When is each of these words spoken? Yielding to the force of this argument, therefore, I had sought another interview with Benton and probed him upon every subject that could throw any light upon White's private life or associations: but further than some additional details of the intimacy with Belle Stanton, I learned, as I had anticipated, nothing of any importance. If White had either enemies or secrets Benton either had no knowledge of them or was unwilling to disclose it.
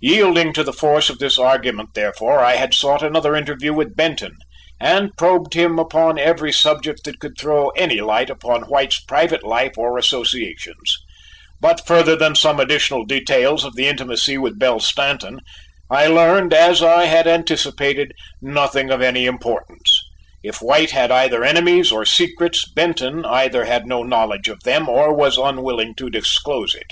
Yielding 0.00 0.52
to 0.52 0.64
the 0.64 0.72
force 0.72 1.08
of 1.08 1.20
this 1.20 1.38
argument, 1.38 1.90
therefore, 1.94 2.40
I 2.40 2.56
had 2.56 2.74
sought 2.74 3.04
another 3.04 3.36
interview 3.36 3.72
with 3.72 3.94
Benton 3.94 4.34
and 4.80 5.16
probed 5.16 5.54
him 5.54 5.78
upon 5.78 6.18
every 6.18 6.50
subject 6.50 7.04
that 7.04 7.20
could 7.20 7.38
throw 7.38 7.68
any 7.76 8.00
light 8.00 8.30
upon 8.30 8.62
White's 8.62 9.00
private 9.00 9.44
life 9.44 9.78
or 9.78 9.96
associations: 9.96 10.96
but 11.60 11.86
further 11.86 12.16
than 12.16 12.34
some 12.34 12.58
additional 12.58 13.04
details 13.04 13.62
of 13.64 13.76
the 13.76 13.86
intimacy 13.86 14.36
with 14.36 14.58
Belle 14.58 14.80
Stanton, 14.80 15.38
I 15.88 16.08
learned, 16.08 16.52
as 16.52 16.82
I 16.82 17.04
had 17.04 17.28
anticipated, 17.28 18.10
nothing 18.42 18.90
of 18.90 19.00
any 19.00 19.24
importance. 19.24 20.02
If 20.42 20.60
White 20.60 20.90
had 20.90 21.12
either 21.12 21.44
enemies 21.44 21.92
or 21.92 22.04
secrets 22.04 22.68
Benton 22.68 23.24
either 23.24 23.66
had 23.66 23.86
no 23.86 24.02
knowledge 24.02 24.48
of 24.48 24.64
them 24.64 24.88
or 24.88 25.14
was 25.14 25.38
unwilling 25.38 25.94
to 25.98 26.10
disclose 26.10 26.74
it. 26.74 26.90